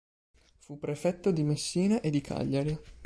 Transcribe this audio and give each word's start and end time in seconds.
Fu 0.57 0.79
prefetto 0.79 1.29
di 1.29 1.43
Messina 1.43 2.01
e 2.01 2.09
di 2.09 2.21
Cagliari. 2.21 2.75